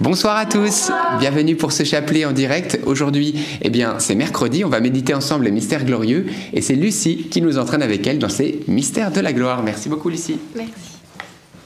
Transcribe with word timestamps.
Bonsoir 0.00 0.38
à 0.38 0.46
tous, 0.46 0.90
bienvenue 1.18 1.56
pour 1.56 1.72
ce 1.72 1.84
chapelet 1.84 2.24
en 2.24 2.32
direct. 2.32 2.80
Aujourd'hui, 2.86 3.34
eh 3.60 3.68
bien, 3.68 3.98
c'est 3.98 4.14
mercredi, 4.14 4.64
on 4.64 4.70
va 4.70 4.80
méditer 4.80 5.12
ensemble 5.12 5.44
les 5.44 5.50
mystères 5.50 5.84
glorieux 5.84 6.24
et 6.54 6.62
c'est 6.62 6.74
Lucie 6.74 7.28
qui 7.30 7.42
nous 7.42 7.58
entraîne 7.58 7.82
avec 7.82 8.06
elle 8.06 8.18
dans 8.18 8.30
ces 8.30 8.60
mystères 8.66 9.12
de 9.12 9.20
la 9.20 9.34
gloire. 9.34 9.62
Merci 9.62 9.90
beaucoup 9.90 10.08
Lucie. 10.08 10.38
Merci. 10.56 10.72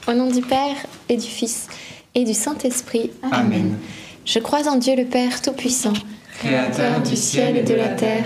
Au 0.05 0.11
nom 0.11 0.29
du 0.29 0.41
Père 0.41 0.75
et 1.07 1.15
du 1.15 1.25
Fils 1.25 1.67
et 2.13 2.25
du 2.25 2.33
Saint-Esprit. 2.33 3.11
Amen. 3.31 3.77
Je 4.25 4.39
crois 4.39 4.67
en 4.67 4.75
Dieu 4.75 4.97
le 4.97 5.05
Père 5.05 5.41
Tout-Puissant, 5.41 5.93
Créateur 6.39 7.01
du 7.03 7.15
ciel 7.15 7.55
et 7.55 7.63
de 7.63 7.73
la 7.73 7.87
terre, 7.87 8.25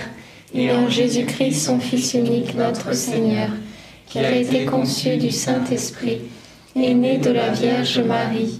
et 0.55 0.71
en 0.71 0.89
Jésus-Christ, 0.89 1.53
son 1.53 1.79
Fils 1.79 2.15
unique, 2.15 2.55
notre 2.55 2.95
Seigneur, 2.95 3.49
qui 4.07 4.17
a 4.17 4.35
été 4.35 4.65
conçu 4.65 5.17
du 5.17 5.29
Saint-Esprit, 5.29 6.21
est 6.75 6.95
né 6.95 7.19
de 7.19 7.29
la 7.29 7.51
Vierge 7.51 7.99
Marie 7.99 8.59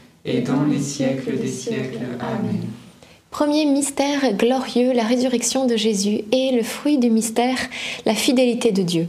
et 0.25 0.41
dans 0.41 0.63
les 0.63 0.79
siècles 0.79 1.37
des 1.37 1.47
siècles. 1.47 1.99
Amen. 2.19 2.61
Premier 3.31 3.65
mystère 3.65 4.33
glorieux, 4.33 4.91
la 4.91 5.03
résurrection 5.03 5.65
de 5.65 5.77
Jésus 5.77 6.21
et 6.33 6.51
le 6.51 6.63
fruit 6.63 6.97
du 6.97 7.09
mystère, 7.09 7.57
la 8.05 8.13
fidélité 8.13 8.73
de 8.73 8.81
Dieu. 8.81 9.07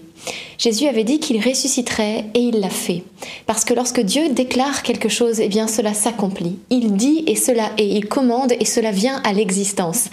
Jésus 0.59 0.87
avait 0.87 1.03
dit 1.03 1.19
qu'il 1.19 1.43
ressusciterait 1.43 2.27
et 2.35 2.39
il 2.39 2.61
l'a 2.61 2.71
fait. 2.71 3.03
Parce 3.47 3.65
que 3.65 3.75
lorsque 3.75 3.99
Dieu 3.99 4.29
déclare 4.29 4.85
quelque 4.85 5.09
chose, 5.09 5.41
eh 5.41 5.49
bien 5.49 5.67
cela 5.67 5.93
s'accomplit. 5.93 6.57
Il 6.71 6.93
dit 6.93 7.25
et 7.27 7.35
cela 7.35 7.73
est, 7.79 7.89
il 7.89 8.07
commande 8.07 8.53
et 8.61 8.65
cela 8.65 8.93
vient 8.93 9.21
à 9.25 9.33
l'existence. 9.33 10.09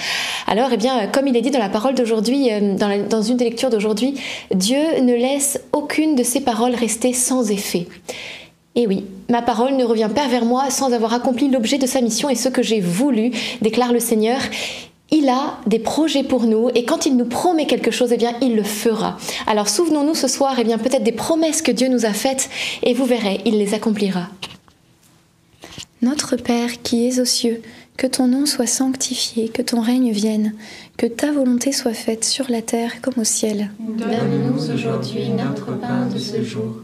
Alors, 0.47 0.69
eh 0.73 0.77
bien, 0.77 1.05
comme 1.05 1.27
il 1.27 1.38
est 1.38 1.41
dit 1.41 1.51
dans 1.51 1.59
la 1.59 1.69
parole 1.69 1.93
d'aujourd'hui, 1.93 2.51
euh, 2.51 2.73
dans, 2.73 3.07
dans 3.07 3.21
une 3.21 3.38
des 3.38 3.45
lectures 3.45 3.69
d'aujourd'hui, 3.69 4.15
Dieu 4.51 5.01
ne 5.01 5.13
laisse 5.13 5.61
aucune 5.71 6.15
de 6.15 6.23
ses 6.23 6.41
paroles 6.41 6.73
rester 6.73 7.13
sans 7.13 7.51
effet. 7.51 7.85
Et 8.75 8.88
oui, 8.88 9.06
ma 9.30 9.41
parole 9.41 9.75
ne 9.75 9.84
revient 9.84 10.09
pas 10.13 10.28
vers 10.28 10.46
moi 10.46 10.69
sans 10.69 10.94
avoir 10.94 11.13
accompli 11.13 11.50
l'objet 11.50 11.78
de 11.78 11.88
sa 11.88 12.02
mission 12.02 12.30
et 12.30 12.35
ce 12.35 12.50
que 12.50 12.62
j'ai 12.62 12.80
voulu, 12.80 13.31
déclare 13.62 13.91
le 13.91 14.00
Seigneur. 14.00 14.40
Il 15.12 15.28
a 15.28 15.57
des 15.66 15.80
projets 15.80 16.24
pour 16.24 16.44
nous 16.44 16.69
et 16.75 16.85
quand 16.85 17.07
il 17.07 17.18
nous 17.18 17.25
promet 17.25 17.66
quelque 17.66 17.90
chose, 17.90 18.12
eh 18.13 18.18
bien, 18.18 18.34
il 18.41 18.56
le 18.56 18.63
fera. 18.63 19.18
Alors 19.47 19.68
souvenons-nous 19.68 20.13
ce 20.13 20.28
soir, 20.28 20.56
eh 20.59 20.63
bien, 20.63 20.78
peut-être 20.78 21.03
des 21.03 21.12
promesses 21.12 21.63
que 21.63 21.72
Dieu 21.72 21.88
nous 21.88 22.06
a 22.06 22.13
faites 22.13 22.50
et 22.84 22.94
vous 22.94 23.06
verrez, 23.06 23.41
il 23.46 23.57
les 23.57 23.74
accomplira. 23.74 24.28
Notre 26.01 26.36
Père 26.38 26.81
qui 26.84 27.07
es 27.07 27.19
aux 27.19 27.25
cieux, 27.25 27.62
que 27.97 28.07
ton 28.07 28.28
nom 28.28 28.46
soit 28.46 28.68
sanctifié, 28.68 29.50
que 29.50 29.62
ton 29.62 29.81
règne 29.81 30.12
vienne, 30.12 30.53
que 30.96 31.07
ta 31.07 31.34
volonté 31.34 31.74
soit 31.74 31.94
faite 31.94 32.24
sur 32.24 32.50
la 32.50 32.62
terre 32.62 33.01
comme 33.01 33.16
au 33.18 33.25
ciel. 33.25 33.72
Donne-nous 33.80 34.72
aujourd'hui 34.72 35.28
notre 35.30 35.78
pain 35.78 36.06
de 36.06 36.18
ce 36.18 36.41
jour 36.41 36.84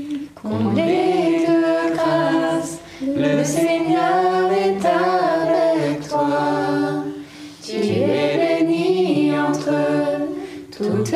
Comblée 0.41 1.45
de 1.47 1.93
grâce, 1.93 2.79
le 2.99 3.43
Seigneur 3.43 4.51
est 4.51 4.83
avec 4.83 6.07
toi. 6.09 7.03
Tu 7.63 7.75
es 7.75 8.59
bénie 8.59 9.33
entre 9.37 9.69
toutes 10.75 11.13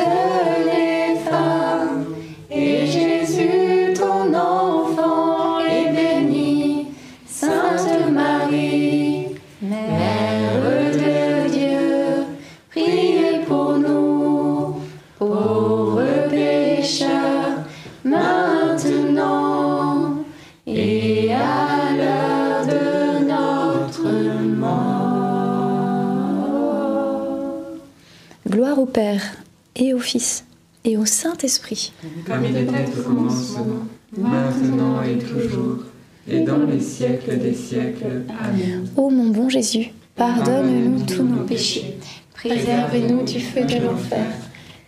Saint-Esprit. 31.48 31.92
Comme 32.26 32.44
il 32.44 32.56
était 32.56 32.98
au 32.98 33.02
commencement, 33.02 33.86
maintenant 34.16 35.02
et 35.02 35.18
toujours, 35.18 35.84
et 36.28 36.40
dans 36.40 36.64
les 36.64 36.80
siècles 36.80 37.38
des 37.38 37.54
siècles. 37.54 38.24
Amen. 38.42 38.88
Ô 38.96 39.10
mon 39.10 39.30
bon 39.30 39.48
Jésus, 39.48 39.92
pardonne-nous 40.16 41.04
tous 41.04 41.22
nos 41.22 41.44
péchés, 41.44 41.96
Préservez-nous 42.34 43.22
du 43.24 43.40
feu 43.40 43.64
de 43.64 43.84
l'enfer, 43.84 44.26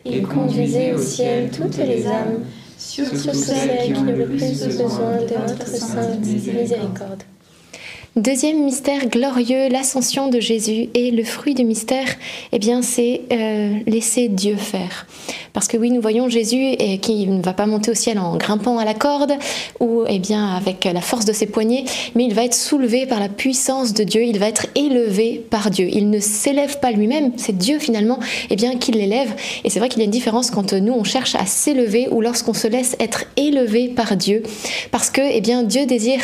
et 0.05 0.21
conduisez 0.23 0.93
au 0.95 0.99
ciel 0.99 1.51
toutes 1.51 1.79
les 1.79 2.07
âmes, 2.07 2.45
surtout 2.77 3.33
celles 3.33 3.85
qui 3.85 3.99
ont 3.99 4.03
le 4.03 4.27
plus 4.27 4.39
besoin 4.39 5.17
de 5.17 5.49
votre 5.49 5.67
sainte 5.69 6.21
miséricorde. 6.21 7.23
Deuxième 8.19 8.65
mystère 8.65 9.07
glorieux, 9.07 9.69
l'ascension 9.69 10.29
de 10.29 10.41
Jésus. 10.41 10.89
Et 10.95 11.13
le 11.13 11.23
fruit 11.23 11.55
du 11.55 11.63
mystère, 11.63 12.09
eh 12.51 12.59
bien, 12.59 12.83
c'est 12.83 13.21
euh, 13.31 13.79
laisser 13.87 14.27
Dieu 14.29 14.57
faire. 14.57 15.07
Parce 15.59 15.67
que 15.67 15.77
oui, 15.77 15.91
nous 15.91 16.01
voyons 16.01 16.29
Jésus 16.29 16.77
qui 17.03 17.27
ne 17.27 17.43
va 17.43 17.53
pas 17.53 17.67
monter 17.67 17.91
au 17.91 17.95
ciel 17.95 18.21
en 18.21 18.37
grimpant 18.37 18.79
à 18.79 18.85
la 18.85 18.95
corde 18.95 19.33
ou 19.81 20.05
eh 20.07 20.21
bien 20.21 20.55
avec 20.55 20.85
la 20.85 21.01
force 21.01 21.25
de 21.25 21.33
ses 21.33 21.47
poignets, 21.47 21.83
mais 22.15 22.23
il 22.23 22.33
va 22.33 22.45
être 22.45 22.55
soulevé 22.55 23.07
par 23.07 23.19
la 23.19 23.29
puissance 23.29 23.93
de 23.93 24.05
Dieu. 24.05 24.23
Il 24.23 24.39
va 24.39 24.47
être 24.47 24.69
élevé 24.77 25.45
par 25.51 25.71
Dieu. 25.71 25.89
Il 25.91 26.11
ne 26.11 26.21
s'élève 26.21 26.79
pas 26.79 26.93
lui-même, 26.93 27.33
c'est 27.39 27.59
Dieu 27.59 27.81
finalement, 27.81 28.21
eh 28.51 28.55
bien, 28.55 28.77
qui 28.77 28.93
l'élève. 28.93 29.35
Et 29.65 29.71
c'est 29.71 29.81
vrai 29.81 29.89
qu'il 29.89 29.99
y 29.99 30.03
a 30.03 30.05
une 30.05 30.13
différence 30.13 30.53
quand 30.53 30.75
nous 30.75 30.93
on 30.93 31.03
cherche 31.03 31.35
à 31.35 31.45
s'élever 31.45 32.07
ou 32.13 32.21
lorsqu'on 32.21 32.55
se 32.55 32.69
laisse 32.69 32.95
être 33.01 33.25
élevé 33.37 33.89
par 33.89 34.17
Dieu, 34.17 34.45
parce 34.93 35.11
que 35.11 35.23
eh 35.25 35.41
bien 35.41 35.65
Dieu 35.65 35.87
désire 35.87 36.21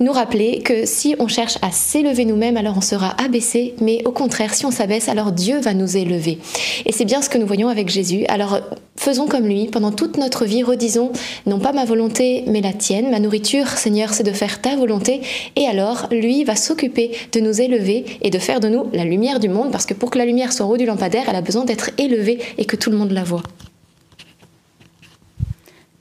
nous 0.00 0.10
rappeler 0.10 0.58
que 0.58 0.86
si 0.86 1.14
on 1.20 1.28
cherche 1.28 1.56
à 1.62 1.70
s'élever 1.70 2.24
nous-mêmes, 2.24 2.56
alors 2.56 2.78
on 2.78 2.80
sera 2.80 3.14
abaissé, 3.22 3.76
mais 3.80 4.02
au 4.06 4.10
contraire, 4.10 4.54
si 4.54 4.66
on 4.66 4.72
s'abaisse, 4.72 5.08
alors 5.08 5.30
Dieu 5.30 5.60
va 5.60 5.72
nous 5.72 5.96
élever. 5.96 6.40
Et 6.84 6.90
c'est 6.90 7.04
bien 7.04 7.22
ce 7.22 7.28
que 7.28 7.38
nous 7.38 7.46
voyons 7.46 7.68
avec 7.68 7.88
Jésus. 7.88 8.24
Alors 8.26 8.58
faisons 8.96 9.26
comme 9.26 9.46
lui, 9.46 9.66
pendant 9.66 9.92
toute 9.92 10.16
notre 10.16 10.44
vie, 10.44 10.62
redisons, 10.62 11.12
non 11.46 11.58
pas 11.58 11.72
ma 11.72 11.84
volonté, 11.84 12.44
mais 12.46 12.60
la 12.60 12.72
tienne. 12.72 13.10
Ma 13.10 13.20
nourriture, 13.20 13.68
Seigneur, 13.68 14.12
c'est 14.12 14.22
de 14.22 14.32
faire 14.32 14.60
ta 14.60 14.76
volonté. 14.76 15.20
Et 15.56 15.66
alors, 15.66 16.06
lui 16.10 16.44
va 16.44 16.56
s'occuper 16.56 17.12
de 17.32 17.40
nous 17.40 17.60
élever 17.60 18.04
et 18.22 18.30
de 18.30 18.38
faire 18.38 18.60
de 18.60 18.68
nous 18.68 18.86
la 18.92 19.04
lumière 19.04 19.40
du 19.40 19.48
monde, 19.48 19.70
parce 19.70 19.86
que 19.86 19.94
pour 19.94 20.10
que 20.10 20.18
la 20.18 20.24
lumière 20.24 20.52
soit 20.52 20.66
en 20.66 20.70
haut 20.70 20.76
du 20.76 20.86
lampadaire, 20.86 21.24
elle 21.28 21.36
a 21.36 21.42
besoin 21.42 21.64
d'être 21.64 21.90
élevée 21.98 22.38
et 22.58 22.64
que 22.64 22.76
tout 22.76 22.90
le 22.90 22.96
monde 22.96 23.12
la 23.12 23.24
voit. 23.24 23.42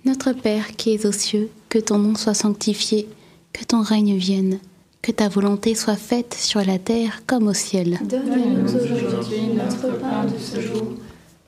Notre 0.03 0.33
Père 0.33 0.75
qui 0.77 0.93
es 0.93 1.05
aux 1.05 1.11
cieux, 1.11 1.49
que 1.69 1.77
ton 1.77 1.97
nom 1.99 2.15
soit 2.15 2.33
sanctifié, 2.33 3.07
que 3.53 3.63
ton 3.63 3.81
règne 3.81 4.15
vienne, 4.15 4.59
que 5.01 5.11
ta 5.11 5.29
volonté 5.29 5.75
soit 5.75 5.95
faite 5.95 6.35
sur 6.39 6.63
la 6.63 6.77
terre 6.77 7.21
comme 7.27 7.47
au 7.47 7.53
ciel. 7.53 7.99
Donne-nous 8.03 8.75
aujourd'hui 8.75 9.41
notre 9.55 9.97
pain 9.99 10.25
de 10.25 10.37
ce 10.39 10.61
jour. 10.61 10.93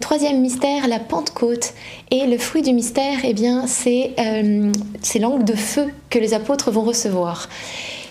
Troisième 0.00 0.40
mystère, 0.40 0.88
la 0.88 0.98
Pentecôte. 0.98 1.74
Et 2.10 2.26
le 2.26 2.38
fruit 2.38 2.62
du 2.62 2.72
mystère, 2.72 3.18
eh 3.24 3.34
c'est 3.66 4.12
euh, 4.18 4.72
ces 5.02 5.18
langues 5.18 5.44
de 5.44 5.54
feu 5.54 5.92
que 6.10 6.18
les 6.18 6.34
apôtres 6.34 6.70
vont 6.70 6.82
recevoir. 6.82 7.48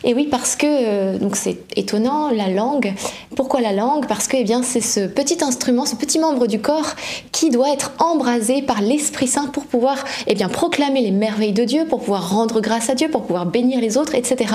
Et 0.05 0.13
oui, 0.13 0.27
parce 0.29 0.55
que 0.55 0.67
euh, 0.67 1.29
c'est 1.33 1.57
étonnant 1.77 2.29
la 2.29 2.50
langue. 2.50 2.93
Pourquoi 3.36 3.62
la 3.62 3.72
langue? 3.72 4.05
Parce 4.07 4.27
que 4.27 4.38
eh 4.38 4.43
bien 4.43 4.62
c'est 4.62 4.81
ce 4.81 5.07
petit 5.07 5.43
instrument, 5.43 5.86
ce 5.86 5.95
petit 5.95 6.19
membre 6.19 6.45
du 6.48 6.60
corps 6.60 6.95
qui 7.31 7.50
doit 7.50 7.72
être 7.72 7.91
embrasé 8.00 8.62
par 8.62 8.81
l'Esprit 8.81 9.27
Saint 9.27 9.48
pour 9.48 9.63
pouvoir 9.63 10.03
eh 10.27 10.36
bien 10.36 10.50
proclamer 10.50 11.01
les 11.01 11.12
merveilles 11.12 11.53
de 11.53 11.63
Dieu, 11.63 11.86
pour 11.86 12.00
pouvoir 12.00 12.29
rendre 12.31 12.60
grâce 12.60 12.89
à 12.89 12.95
Dieu, 12.95 13.10
pour 13.10 13.24
pouvoir 13.24 13.45
bénir 13.45 13.79
les 13.79 13.98
autres, 13.98 14.13
etc. 14.15 14.53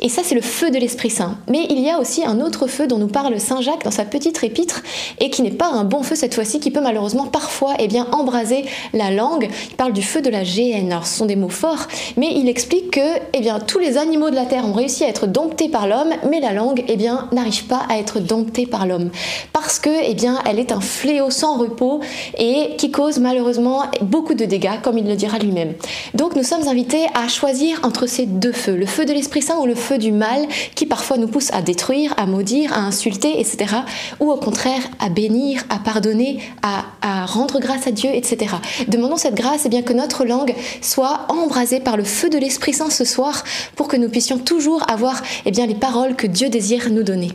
Et 0.00 0.08
ça 0.08 0.22
c'est 0.24 0.34
le 0.34 0.40
feu 0.40 0.70
de 0.70 0.78
l'Esprit 0.78 1.10
Saint. 1.10 1.38
Mais 1.48 1.66
il 1.70 1.80
y 1.80 1.88
a 1.88 2.00
aussi 2.00 2.24
un 2.24 2.40
autre 2.40 2.66
feu 2.66 2.86
dont 2.86 2.98
nous 2.98 3.08
parle 3.08 3.38
Saint 3.38 3.60
Jacques 3.60 3.84
dans 3.84 3.90
sa 3.90 4.04
petite 4.04 4.42
épître 4.42 4.82
et 5.20 5.30
qui 5.30 5.42
n'est 5.42 5.50
pas 5.50 5.68
un 5.68 5.84
bon 5.84 6.02
feu 6.02 6.16
cette 6.16 6.34
fois-ci, 6.34 6.58
qui 6.58 6.70
peut 6.70 6.80
malheureusement 6.80 7.26
parfois 7.26 7.74
eh 7.78 7.86
bien 7.86 8.08
embraser 8.10 8.64
la 8.92 9.10
langue. 9.10 9.48
Il 9.70 9.76
parle 9.76 9.92
du 9.92 10.02
feu 10.02 10.20
de 10.20 10.30
la 10.30 10.42
géhenne. 10.42 10.90
Alors 10.90 11.06
ce 11.06 11.16
sont 11.16 11.26
des 11.26 11.36
mots 11.36 11.48
forts, 11.48 11.86
mais 12.16 12.32
il 12.34 12.48
explique 12.48 12.90
que 12.90 13.18
eh 13.32 13.40
bien 13.40 13.60
tous 13.60 13.78
les 13.78 13.98
animaux 13.98 14.30
de 14.30 14.34
la 14.34 14.44
terre 14.44 14.63
ont 14.64 14.72
réussi 14.72 15.04
à 15.04 15.08
être 15.08 15.26
domptés 15.26 15.68
par 15.68 15.86
l'homme, 15.86 16.10
mais 16.28 16.40
la 16.40 16.52
langue, 16.52 16.84
eh 16.88 16.96
bien, 16.96 17.28
n'arrive 17.32 17.66
pas 17.66 17.82
à 17.88 17.98
être 17.98 18.20
domptée 18.20 18.66
par 18.66 18.86
l'homme. 18.86 19.10
Parce 19.52 19.78
que, 19.78 19.90
eh 20.04 20.14
bien, 20.14 20.40
elle 20.48 20.58
est 20.58 20.72
un 20.72 20.80
fléau 20.80 21.30
sans 21.30 21.58
repos 21.58 22.00
et 22.38 22.76
qui 22.76 22.90
cause 22.90 23.18
malheureusement 23.18 23.82
beaucoup 24.02 24.34
de 24.34 24.44
dégâts, 24.44 24.80
comme 24.82 24.98
il 24.98 25.06
le 25.06 25.16
dira 25.16 25.38
lui-même. 25.38 25.74
Donc, 26.14 26.36
nous 26.36 26.42
sommes 26.42 26.66
invités 26.68 27.06
à 27.14 27.28
choisir 27.28 27.80
entre 27.82 28.06
ces 28.06 28.26
deux 28.26 28.52
feux, 28.52 28.76
le 28.76 28.86
feu 28.86 29.04
de 29.04 29.12
l'Esprit 29.12 29.42
Saint 29.42 29.58
ou 29.58 29.66
le 29.66 29.74
feu 29.74 29.98
du 29.98 30.12
mal, 30.12 30.46
qui 30.74 30.86
parfois 30.86 31.16
nous 31.16 31.28
pousse 31.28 31.52
à 31.52 31.62
détruire, 31.62 32.14
à 32.16 32.26
maudire, 32.26 32.72
à 32.72 32.80
insulter, 32.80 33.40
etc. 33.40 33.76
Ou 34.20 34.30
au 34.30 34.36
contraire, 34.36 34.82
à 35.00 35.08
bénir, 35.08 35.62
à 35.68 35.78
pardonner, 35.78 36.40
à, 36.62 36.84
rendre 37.26 37.58
grâce 37.58 37.86
à 37.86 37.90
Dieu, 37.90 38.10
etc. 38.12 38.54
Demandons 38.88 39.16
cette 39.16 39.34
grâce, 39.34 39.62
eh 39.64 39.68
bien, 39.68 39.82
que 39.82 39.92
notre 39.92 40.24
langue 40.24 40.54
soit 40.82 41.26
embrasée 41.28 41.80
par 41.80 41.96
le 41.96 42.04
feu 42.04 42.28
de 42.28 42.38
l'Esprit 42.38 42.72
Saint 42.72 42.90
ce 42.90 43.04
soir, 43.04 43.44
pour 43.76 43.88
que 43.88 43.96
nous 43.96 44.08
puissions 44.08 44.38
toujours 44.54 44.88
avoir 44.88 45.20
eh 45.46 45.50
bien, 45.50 45.66
les 45.66 45.74
paroles 45.74 46.14
que 46.14 46.28
Dieu 46.28 46.48
désire 46.48 46.88
nous 46.90 47.02
donner. 47.02 47.32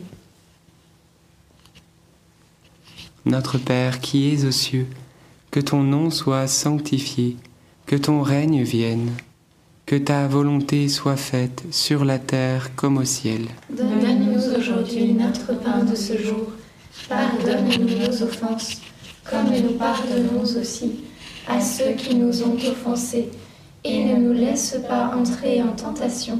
Notre 3.25 3.57
Père 3.57 3.99
qui 3.99 4.33
es 4.33 4.45
aux 4.45 4.51
cieux, 4.51 4.87
que 5.51 5.59
ton 5.59 5.83
nom 5.83 6.11
soit 6.11 6.47
sanctifié, 6.47 7.35
que 7.85 7.97
ton 7.97 8.21
règne 8.21 8.63
vienne, 8.63 9.11
que 9.85 9.97
ta 9.97 10.27
volonté 10.27 10.87
soit 10.87 11.17
faite 11.17 11.65
sur 11.71 12.05
la 12.05 12.19
terre 12.19 12.73
comme 12.77 12.97
au 12.97 13.03
ciel. 13.03 13.47
Donne-nous 13.69 14.57
aujourd'hui 14.57 15.11
notre 15.11 15.59
pain 15.59 15.83
de 15.83 15.95
ce 15.95 16.17
jour. 16.17 16.47
Pardonne-nous 17.09 17.97
nos 17.99 18.23
offenses, 18.23 18.77
comme 19.29 19.51
nous 19.61 19.73
pardonnons 19.73 20.43
aussi 20.43 21.01
à 21.49 21.59
ceux 21.59 21.91
qui 21.97 22.15
nous 22.15 22.43
ont 22.43 22.55
offensés. 22.55 23.29
Et 23.83 24.05
ne 24.05 24.15
nous 24.15 24.33
laisse 24.33 24.77
pas 24.87 25.13
entrer 25.15 25.61
en 25.61 25.73
tentation, 25.73 26.39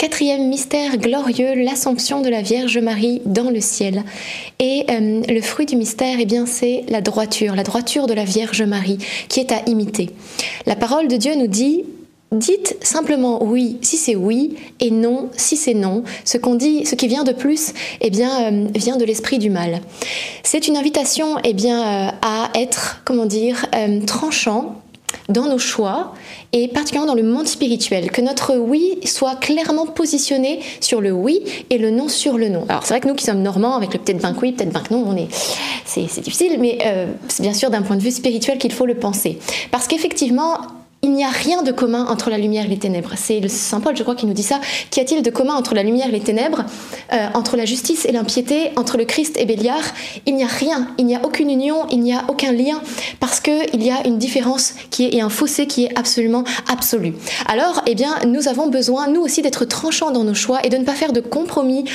Quatrième 0.00 0.48
mystère 0.48 0.96
glorieux, 0.96 1.62
l'Assomption 1.62 2.22
de 2.22 2.30
la 2.30 2.40
Vierge 2.40 2.78
Marie 2.78 3.20
dans 3.26 3.50
le 3.50 3.60
ciel. 3.60 4.02
Et 4.58 4.86
euh, 4.88 5.20
le 5.28 5.40
fruit 5.42 5.66
du 5.66 5.76
mystère, 5.76 6.16
eh 6.18 6.24
bien, 6.24 6.46
c'est 6.46 6.84
la 6.88 7.02
droiture, 7.02 7.54
la 7.54 7.64
droiture 7.64 8.06
de 8.06 8.14
la 8.14 8.24
Vierge 8.24 8.62
Marie, 8.62 8.96
qui 9.28 9.40
est 9.40 9.52
à 9.52 9.60
imiter. 9.66 10.08
La 10.64 10.74
parole 10.74 11.06
de 11.06 11.16
Dieu 11.16 11.34
nous 11.34 11.48
dit 11.48 11.84
Dites 12.32 12.78
simplement 12.80 13.44
oui 13.44 13.76
si 13.82 13.98
c'est 13.98 14.16
oui 14.16 14.56
et 14.78 14.90
non 14.90 15.28
si 15.36 15.58
c'est 15.58 15.74
non. 15.74 16.02
Ce 16.24 16.38
qu'on 16.38 16.54
dit, 16.54 16.86
ce 16.86 16.94
qui 16.94 17.06
vient 17.06 17.24
de 17.24 17.32
plus, 17.32 17.74
eh 18.00 18.08
bien, 18.08 18.50
euh, 18.50 18.68
vient 18.74 18.96
de 18.96 19.04
l'esprit 19.04 19.38
du 19.38 19.50
mal. 19.50 19.82
C'est 20.44 20.66
une 20.66 20.78
invitation, 20.78 21.36
eh 21.44 21.52
bien, 21.52 22.08
euh, 22.08 22.10
à 22.22 22.50
être, 22.54 23.02
comment 23.04 23.26
dire, 23.26 23.66
tranchant 24.06 24.76
dans 25.30 25.46
nos 25.46 25.58
choix 25.58 26.14
et 26.52 26.68
particulièrement 26.68 27.12
dans 27.12 27.20
le 27.20 27.26
monde 27.26 27.46
spirituel, 27.46 28.10
que 28.10 28.20
notre 28.20 28.56
oui 28.56 28.98
soit 29.04 29.36
clairement 29.36 29.86
positionné 29.86 30.60
sur 30.80 31.00
le 31.00 31.12
oui 31.12 31.42
et 31.70 31.78
le 31.78 31.90
non 31.90 32.08
sur 32.08 32.36
le 32.36 32.48
non. 32.48 32.64
Alors 32.68 32.82
c'est 32.84 32.94
vrai 32.94 33.00
que 33.00 33.08
nous 33.08 33.14
qui 33.14 33.24
sommes 33.24 33.42
normands, 33.42 33.76
avec 33.76 33.92
le 33.92 33.98
peut-être 33.98 34.20
ben 34.20 34.34
que 34.34 34.40
oui, 34.40 34.52
peut-être 34.52 34.72
ben 34.72 34.80
que 34.80 34.92
non, 34.92 35.04
on 35.06 35.16
est, 35.16 35.28
c'est, 35.84 36.20
difficile, 36.20 36.56
mais 36.58 36.78
euh, 36.84 37.06
c'est 37.28 37.42
bien 37.42 37.54
sûr 37.54 37.70
d'un 37.70 37.82
point 37.82 37.96
de 37.96 38.02
vue 38.02 38.10
spirituel 38.10 38.58
qu'il 38.58 38.72
faut 38.72 38.86
le 38.86 38.94
penser. 38.94 39.38
Parce 39.70 39.86
qu'effectivement, 39.86 40.58
il 41.10 41.16
n'y 41.16 41.24
a 41.24 41.28
rien 41.28 41.62
de 41.62 41.72
commun 41.72 42.06
entre 42.08 42.30
la 42.30 42.38
lumière 42.38 42.66
et 42.66 42.68
les 42.68 42.78
ténèbres. 42.78 43.14
C'est 43.16 43.40
le 43.40 43.48
Saint 43.48 43.80
Paul, 43.80 43.96
je 43.96 44.02
crois, 44.04 44.14
qui 44.14 44.26
nous 44.26 44.32
dit 44.32 44.44
ça. 44.44 44.60
Qu'y 44.90 45.00
a-t-il 45.00 45.22
de 45.22 45.30
commun 45.30 45.54
entre 45.54 45.74
la 45.74 45.82
lumière 45.82 46.06
et 46.08 46.12
les 46.12 46.20
ténèbres, 46.20 46.64
euh, 47.12 47.26
entre 47.34 47.56
la 47.56 47.64
justice 47.64 48.04
et 48.04 48.12
l'impiété, 48.12 48.70
entre 48.76 48.96
le 48.96 49.04
Christ 49.04 49.36
et 49.36 49.44
Béliard 49.44 49.82
Il 50.26 50.36
n'y 50.36 50.44
a 50.44 50.46
rien, 50.46 50.86
il 50.98 51.06
n'y 51.06 51.16
a 51.16 51.20
aucune 51.24 51.50
union, 51.50 51.86
il 51.90 52.00
n'y 52.00 52.14
a 52.14 52.22
aucun 52.28 52.52
lien, 52.52 52.80
parce 53.18 53.40
qu'il 53.40 53.82
y 53.82 53.90
a 53.90 54.06
une 54.06 54.18
différence 54.18 54.74
qui 54.90 55.06
est, 55.06 55.14
et 55.14 55.20
un 55.20 55.30
fossé 55.30 55.66
qui 55.66 55.86
est 55.86 55.98
absolument 55.98 56.44
absolu. 56.72 57.14
Alors, 57.48 57.82
eh 57.88 57.96
bien, 57.96 58.14
nous 58.24 58.46
avons 58.46 58.68
besoin, 58.68 59.08
nous 59.08 59.20
aussi, 59.20 59.42
d'être 59.42 59.64
tranchants 59.64 60.12
dans 60.12 60.22
nos 60.22 60.34
choix 60.34 60.60
et 60.62 60.68
de 60.68 60.76
ne 60.76 60.84
pas 60.84 60.94
faire 60.94 61.12
de 61.12 61.20
compromis, 61.20 61.86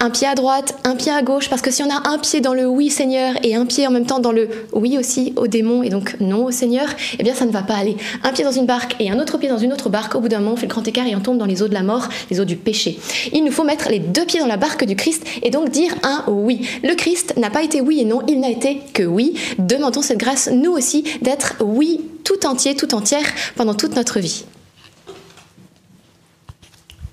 un 0.00 0.10
pied 0.10 0.26
à 0.26 0.34
droite, 0.34 0.76
un 0.82 0.96
pied 0.96 1.12
à 1.12 1.22
gauche, 1.22 1.48
parce 1.48 1.62
que 1.62 1.70
si 1.70 1.84
on 1.84 1.90
a 1.90 2.08
un 2.08 2.18
pied 2.18 2.40
dans 2.40 2.54
le 2.54 2.66
oui 2.66 2.90
Seigneur 2.90 3.34
et 3.44 3.54
un 3.54 3.66
pied 3.66 3.86
en 3.86 3.92
même 3.92 4.06
temps 4.06 4.18
dans 4.18 4.32
le 4.32 4.48
oui 4.72 4.98
aussi 4.98 5.32
au 5.36 5.46
démon 5.46 5.84
et 5.84 5.90
donc 5.90 6.16
non 6.18 6.46
au 6.46 6.50
Seigneur, 6.50 6.88
eh 7.20 7.22
bien, 7.22 7.34
ça 7.34 7.44
ne 7.44 7.52
va 7.52 7.62
pas 7.62 7.74
aller. 7.74 7.96
Un 8.24 8.32
pied 8.32 8.42
dans 8.42 8.50
une 8.50 8.63
barque 8.66 8.96
et 9.00 9.10
un 9.10 9.18
autre 9.18 9.38
pied 9.38 9.48
dans 9.48 9.58
une 9.58 9.72
autre 9.72 9.88
barque, 9.88 10.14
au 10.14 10.20
bout 10.20 10.28
d'un 10.28 10.40
moment, 10.40 10.52
on 10.52 10.56
fait 10.56 10.66
le 10.66 10.70
grand 10.70 10.86
écart 10.86 11.06
et 11.06 11.14
on 11.16 11.20
tombe 11.20 11.38
dans 11.38 11.46
les 11.46 11.62
eaux 11.62 11.68
de 11.68 11.74
la 11.74 11.82
mort, 11.82 12.08
les 12.30 12.40
eaux 12.40 12.44
du 12.44 12.56
péché. 12.56 12.98
Il 13.32 13.44
nous 13.44 13.52
faut 13.52 13.64
mettre 13.64 13.88
les 13.88 13.98
deux 13.98 14.24
pieds 14.24 14.40
dans 14.40 14.46
la 14.46 14.56
barque 14.56 14.84
du 14.84 14.96
Christ 14.96 15.24
et 15.42 15.50
donc 15.50 15.70
dire 15.70 15.94
un 16.02 16.24
oui. 16.28 16.68
Le 16.82 16.94
Christ 16.94 17.34
n'a 17.36 17.50
pas 17.50 17.62
été 17.62 17.80
oui 17.80 18.00
et 18.00 18.04
non, 18.04 18.22
il 18.28 18.40
n'a 18.40 18.50
été 18.50 18.80
que 18.92 19.02
oui. 19.02 19.34
Demandons 19.58 20.02
cette 20.02 20.18
grâce, 20.18 20.50
nous 20.52 20.72
aussi, 20.72 21.04
d'être 21.22 21.56
oui 21.60 22.00
tout 22.24 22.46
entier, 22.46 22.74
tout 22.74 22.94
entière 22.94 23.26
pendant 23.56 23.74
toute 23.74 23.94
notre 23.96 24.18
vie. 24.18 24.44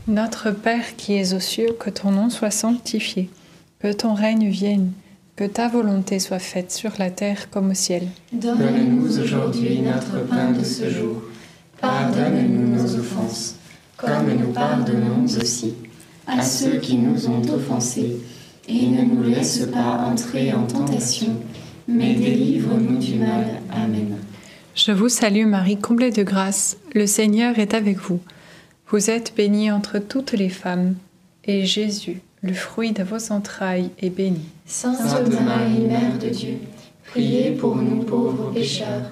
Notre 0.07 0.51
Père 0.51 0.95
qui 0.97 1.13
es 1.13 1.33
aux 1.33 1.39
cieux, 1.39 1.75
que 1.79 1.89
ton 1.89 2.11
nom 2.11 2.29
soit 2.29 2.51
sanctifié, 2.51 3.29
que 3.79 3.91
ton 3.93 4.13
règne 4.13 4.49
vienne, 4.49 4.91
que 5.35 5.43
ta 5.45 5.67
volonté 5.67 6.19
soit 6.19 6.39
faite 6.39 6.71
sur 6.71 6.91
la 6.99 7.09
terre 7.09 7.49
comme 7.49 7.71
au 7.71 7.73
ciel. 7.73 8.07
Donne-nous 8.33 9.19
aujourd'hui 9.19 9.79
notre 9.81 10.25
pain 10.27 10.51
de 10.51 10.63
ce 10.63 10.89
jour. 10.89 11.21
Pardonne-nous 11.81 12.75
nos 12.75 12.95
offenses, 12.95 13.55
comme 13.97 14.31
nous 14.39 14.53
pardonnons 14.53 15.25
aussi 15.25 15.73
à 16.27 16.41
ceux 16.43 16.77
qui 16.77 16.95
nous 16.97 17.27
ont 17.27 17.41
offensés. 17.53 18.17
Et 18.67 18.85
ne 18.87 19.01
nous 19.01 19.23
laisse 19.23 19.67
pas 19.73 20.05
entrer 20.05 20.53
en 20.53 20.63
tentation, 20.63 21.35
mais 21.87 22.13
délivre-nous 22.13 22.99
du 22.99 23.15
mal. 23.15 23.61
Amen. 23.71 24.15
Je 24.75 24.91
vous 24.91 25.09
salue 25.09 25.45
Marie, 25.45 25.77
comblée 25.77 26.11
de 26.11 26.23
grâce, 26.23 26.77
le 26.93 27.07
Seigneur 27.07 27.59
est 27.59 27.73
avec 27.73 27.97
vous. 27.97 28.19
Vous 28.89 29.09
êtes 29.09 29.33
bénie 29.35 29.71
entre 29.71 29.99
toutes 29.99 30.33
les 30.33 30.49
femmes, 30.49 30.95
et 31.45 31.65
Jésus, 31.65 32.21
le 32.43 32.53
fruit 32.53 32.91
de 32.91 33.03
vos 33.03 33.31
entrailles 33.31 33.89
est 34.01 34.09
béni. 34.09 34.45
Sainte 34.65 34.99
Marie, 35.43 35.79
Mère 35.79 36.17
de 36.19 36.29
Dieu, 36.29 36.57
priez 37.09 37.51
pour 37.51 37.75
nous 37.75 38.03
pauvres 38.03 38.51
pécheurs, 38.53 39.11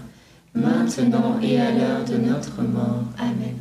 maintenant 0.53 1.39
et 1.41 1.59
à 1.59 1.71
l'heure 1.71 2.05
de 2.05 2.17
notre 2.17 2.61
mort. 2.61 3.03
Amen. 3.19 3.55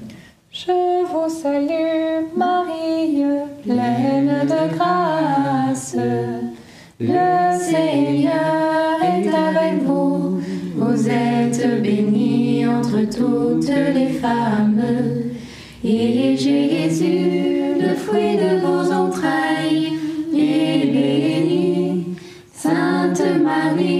Je 0.53 0.73
vous 1.07 1.29
salue 1.29 2.27
Marie, 2.37 3.23
pleine 3.63 4.47
de 4.47 4.75
grâce. 4.75 5.97
Le 6.99 7.59
Seigneur 7.59 8.99
est 9.03 9.29
avec 9.29 9.83
vous. 9.85 10.41
Vous 10.77 11.09
êtes 11.09 11.83
bénie 11.83 12.67
entre 12.67 13.01
toutes 13.09 13.69
les 13.69 14.09
femmes. 14.09 14.83
Et 15.85 16.37
Jésus, 16.37 17.81
le 17.81 17.95
fruit 17.95 18.37
de 18.37 18.61
vos 18.61 18.93
entrailles, 18.93 19.93
est 20.35 20.87
béni. 20.93 22.17
Sainte 22.53 23.23
Marie, 23.43 24.00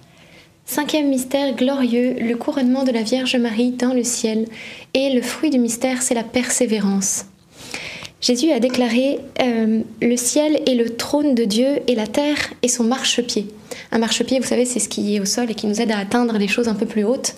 Cinquième 0.73 1.09
mystère 1.09 1.53
glorieux, 1.53 2.15
le 2.17 2.33
couronnement 2.37 2.85
de 2.85 2.93
la 2.93 3.01
Vierge 3.01 3.35
Marie 3.35 3.71
dans 3.71 3.93
le 3.93 4.05
ciel. 4.05 4.45
Et 4.93 5.13
le 5.13 5.21
fruit 5.21 5.49
du 5.49 5.59
mystère, 5.59 6.01
c'est 6.01 6.13
la 6.13 6.23
persévérance. 6.23 7.25
Jésus 8.21 8.51
a 8.51 8.61
déclaré 8.61 9.19
euh, 9.41 9.81
Le 10.01 10.15
ciel 10.15 10.61
est 10.65 10.75
le 10.75 10.95
trône 10.95 11.35
de 11.35 11.43
Dieu 11.43 11.81
et 11.87 11.93
la 11.93 12.07
terre 12.07 12.37
est 12.61 12.69
son 12.69 12.85
marchepied. 12.85 13.47
Un 13.91 13.99
marchepied, 13.99 14.39
vous 14.39 14.47
savez, 14.47 14.63
c'est 14.63 14.79
ce 14.79 14.87
qui 14.87 15.13
est 15.13 15.19
au 15.19 15.25
sol 15.25 15.51
et 15.51 15.55
qui 15.55 15.67
nous 15.67 15.81
aide 15.81 15.91
à 15.91 15.97
atteindre 15.97 16.37
les 16.37 16.47
choses 16.47 16.69
un 16.69 16.75
peu 16.75 16.85
plus 16.85 17.03
hautes. 17.03 17.35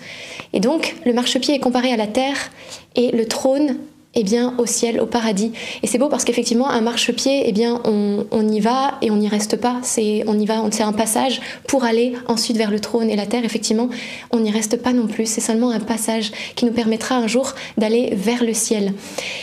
Et 0.52 0.60
donc, 0.60 0.94
le 1.04 1.12
marchepied 1.12 1.56
est 1.56 1.60
comparé 1.60 1.92
à 1.92 1.96
la 1.96 2.06
terre 2.06 2.52
et 2.94 3.10
le 3.10 3.26
trône 3.26 3.78
eh 4.14 4.22
bien, 4.22 4.54
au 4.58 4.66
ciel, 4.66 5.00
au 5.00 5.06
paradis. 5.06 5.52
Et 5.82 5.86
c'est 5.86 5.98
beau 5.98 6.08
parce 6.08 6.24
qu'effectivement, 6.24 6.68
un 6.68 6.80
marchepied, 6.80 7.42
eh 7.46 7.52
bien, 7.52 7.80
on, 7.84 8.26
on 8.30 8.48
y 8.48 8.60
va 8.60 8.98
et 9.02 9.10
on 9.10 9.16
n'y 9.16 9.28
reste 9.28 9.56
pas. 9.56 9.78
C'est, 9.82 10.24
on 10.26 10.38
y 10.38 10.46
va, 10.46 10.62
c'est 10.70 10.82
un 10.82 10.92
passage 10.92 11.40
pour 11.66 11.84
aller 11.84 12.14
ensuite 12.28 12.56
vers 12.56 12.70
le 12.70 12.80
trône 12.80 13.10
et 13.10 13.16
la 13.16 13.26
terre. 13.26 13.44
Effectivement, 13.44 13.88
on 14.30 14.40
n'y 14.40 14.50
reste 14.50 14.80
pas 14.80 14.92
non 14.92 15.06
plus. 15.06 15.26
C'est 15.26 15.40
seulement 15.40 15.70
un 15.70 15.80
passage 15.80 16.32
qui 16.54 16.64
nous 16.64 16.72
permettra 16.72 17.16
un 17.16 17.26
jour 17.26 17.54
d'aller 17.76 18.10
vers 18.14 18.44
le 18.44 18.54
ciel. 18.54 18.92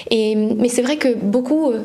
Et, 0.09 0.35
mais 0.35 0.69
c'est 0.69 0.81
vrai 0.81 0.97
que 0.97 1.13
beaucoup, 1.13 1.71
euh, 1.71 1.81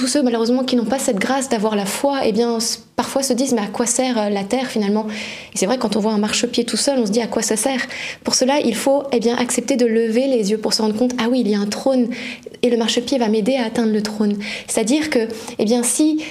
tous 0.00 0.06
ceux 0.06 0.22
malheureusement 0.22 0.64
qui 0.64 0.76
n'ont 0.76 0.86
pas 0.86 0.98
cette 0.98 1.18
grâce 1.18 1.50
d'avoir 1.50 1.76
la 1.76 1.84
foi, 1.84 2.20
eh 2.24 2.32
bien, 2.32 2.56
parfois 2.96 3.22
se 3.22 3.34
disent 3.34 3.52
mais 3.52 3.60
à 3.60 3.66
quoi 3.66 3.84
sert 3.84 4.16
euh, 4.16 4.30
la 4.30 4.44
terre 4.44 4.68
finalement? 4.68 5.06
Et 5.52 5.58
c'est 5.58 5.66
vrai 5.66 5.76
quand 5.76 5.94
on 5.94 6.00
voit 6.00 6.12
un 6.12 6.18
marchepied 6.18 6.64
tout 6.64 6.78
seul, 6.78 6.98
on 6.98 7.04
se 7.04 7.10
dit 7.10 7.20
à 7.20 7.26
quoi 7.26 7.42
ça 7.42 7.54
sert? 7.54 7.82
Pour 8.24 8.34
cela, 8.34 8.60
il 8.60 8.74
faut 8.74 9.02
eh 9.12 9.20
bien 9.20 9.36
accepter 9.36 9.76
de 9.76 9.84
lever 9.84 10.26
les 10.26 10.52
yeux 10.52 10.56
pour 10.56 10.72
se 10.72 10.80
rendre 10.80 10.96
compte 10.96 11.12
ah 11.18 11.26
oui, 11.30 11.40
il 11.40 11.48
y 11.50 11.54
a 11.54 11.58
un 11.58 11.66
trône 11.66 12.08
et 12.62 12.70
le 12.70 12.78
marchepied 12.78 13.18
va 13.18 13.28
m'aider 13.28 13.56
à 13.56 13.66
atteindre 13.66 13.92
le 13.92 14.02
trône. 14.02 14.38
C'est-à-dire 14.68 15.10
que 15.10 15.28
eh 15.58 15.66
bien 15.66 15.82
si 15.82 16.24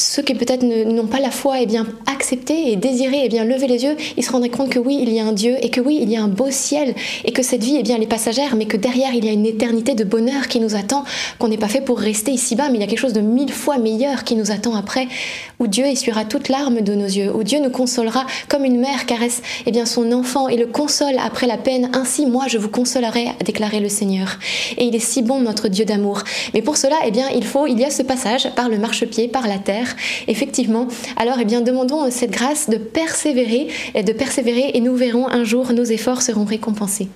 ceux 0.00 0.22
qui 0.22 0.34
peut-être 0.34 0.64
n'ont 0.64 1.06
pas 1.06 1.20
la 1.20 1.30
foi, 1.30 1.60
eh 1.60 1.66
bien, 1.66 1.86
accepter 2.06 2.72
et 2.72 2.76
désirer, 2.76 3.22
eh 3.24 3.28
bien, 3.28 3.44
lever 3.44 3.66
les 3.66 3.84
yeux, 3.84 3.96
ils 4.16 4.24
se 4.24 4.32
rendraient 4.32 4.48
compte 4.48 4.70
que 4.70 4.78
oui, 4.78 4.98
il 5.00 5.12
y 5.12 5.20
a 5.20 5.24
un 5.24 5.32
Dieu 5.32 5.56
et 5.60 5.68
que 5.68 5.80
oui, 5.80 5.98
il 6.00 6.10
y 6.10 6.16
a 6.16 6.22
un 6.22 6.28
beau 6.28 6.50
ciel 6.50 6.94
et 7.24 7.32
que 7.32 7.42
cette 7.42 7.62
vie, 7.62 7.76
eh 7.78 7.82
bien, 7.82 7.96
elle 7.96 8.02
est 8.02 8.06
passagère, 8.06 8.56
mais 8.56 8.66
que 8.66 8.76
derrière, 8.76 9.14
il 9.14 9.24
y 9.24 9.28
a 9.28 9.32
une 9.32 9.46
éternité 9.46 9.94
de 9.94 10.04
bonheur 10.04 10.48
qui 10.48 10.60
nous 10.60 10.74
attend, 10.74 11.04
qu'on 11.38 11.48
n'est 11.48 11.58
pas 11.58 11.68
fait 11.68 11.80
pour 11.80 11.98
rester 11.98 12.32
ici-bas, 12.32 12.68
mais 12.68 12.78
il 12.78 12.80
y 12.80 12.84
a 12.84 12.86
quelque 12.86 12.98
chose 12.98 13.12
de 13.12 13.20
mille 13.20 13.52
fois 13.52 13.78
meilleur 13.78 14.24
qui 14.24 14.36
nous 14.36 14.50
attend 14.50 14.74
après, 14.74 15.06
où 15.58 15.66
Dieu 15.66 15.84
essuiera 15.84 16.24
toute 16.24 16.48
larme 16.48 16.80
de 16.80 16.94
nos 16.94 17.06
yeux, 17.06 17.34
où 17.34 17.42
Dieu 17.42 17.60
nous 17.60 17.70
consolera 17.70 18.26
comme 18.48 18.64
une 18.64 18.80
mère 18.80 19.06
caresse, 19.06 19.42
eh 19.66 19.70
bien, 19.70 19.86
son 19.86 20.12
enfant 20.12 20.48
et 20.48 20.56
le 20.56 20.66
console 20.66 21.16
après 21.22 21.46
la 21.46 21.58
peine. 21.58 21.90
Ainsi, 21.94 22.26
moi, 22.26 22.44
je 22.48 22.58
vous 22.58 22.68
consolerai, 22.68 23.28
a 23.28 23.44
déclaré 23.44 23.80
le 23.80 23.88
Seigneur. 23.88 24.38
Et 24.78 24.84
il 24.84 24.94
est 24.94 25.00
si 25.00 25.22
bon, 25.22 25.40
notre 25.40 25.68
Dieu 25.68 25.84
d'amour. 25.84 26.22
Mais 26.54 26.62
pour 26.62 26.76
cela, 26.76 26.96
eh 27.06 27.10
bien, 27.10 27.28
il 27.34 27.44
faut, 27.44 27.66
il 27.66 27.78
y 27.78 27.84
a 27.84 27.90
ce 27.90 28.02
passage 28.02 28.48
par 28.54 28.68
le 28.68 28.78
marchepied, 28.78 29.28
par 29.28 29.46
la 29.46 29.58
terre, 29.58 29.89
effectivement. 30.28 30.88
Alors, 31.16 31.36
eh 31.40 31.44
bien, 31.44 31.60
demandons 31.60 32.10
cette 32.10 32.30
grâce 32.30 32.68
de 32.68 32.76
persévérer, 32.76 33.68
de 33.94 34.12
persévérer, 34.12 34.70
et 34.74 34.80
nous 34.80 34.94
verrons 34.96 35.28
un 35.28 35.44
jour 35.44 35.72
nos 35.72 35.84
efforts 35.84 36.22
seront 36.22 36.44
récompensés. 36.44 37.08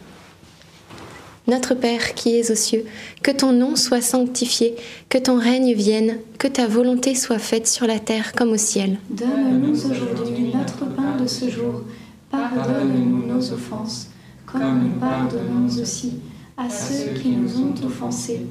Notre 1.46 1.74
Père 1.74 2.14
qui 2.14 2.34
es 2.36 2.50
aux 2.50 2.54
cieux, 2.54 2.86
que 3.22 3.30
ton 3.30 3.52
nom 3.52 3.76
soit 3.76 4.00
sanctifié, 4.00 4.76
que 5.10 5.18
ton 5.18 5.38
règne 5.38 5.74
vienne, 5.74 6.16
que 6.38 6.48
ta 6.48 6.66
volonté 6.66 7.14
soit 7.14 7.38
faite 7.38 7.66
sur 7.66 7.86
la 7.86 7.98
terre 7.98 8.32
comme 8.32 8.52
au 8.52 8.56
ciel. 8.56 8.98
Donne-nous 9.10 9.90
aujourd'hui 9.90 10.54
notre 10.54 10.86
pain 10.94 11.16
de 11.22 11.26
ce 11.26 11.50
jour. 11.50 11.82
Pardonne-nous 12.30 13.26
nos 13.26 13.52
offenses, 13.52 14.08
comme 14.46 14.84
nous 14.84 14.98
pardonnons 14.98 15.66
aussi 15.80 16.14
à 16.56 16.70
ceux 16.70 17.20
qui 17.20 17.28
nous 17.30 17.60
ont 17.60 17.74
offensés. 17.86 18.46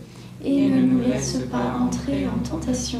Et 0.46 0.68
ne 0.68 0.82
nous 0.82 1.02
laisse 1.02 1.40
pas 1.52 1.80
entrer 1.82 2.28
en 2.28 2.48
tentation, 2.48 3.00